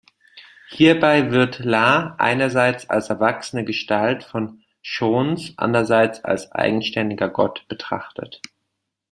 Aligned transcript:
Hierbei 0.71 1.29
wird 1.29 1.59
Iah 1.59 2.15
einerseits 2.17 2.89
als 2.89 3.09
erwachsene 3.11 3.63
Gestalt 3.63 4.23
von 4.23 4.63
Chons, 4.81 5.53
andererseits 5.57 6.23
als 6.25 6.51
eigenständiger 6.51 7.29
Gott 7.29 7.67
betrachtet. 7.67 8.41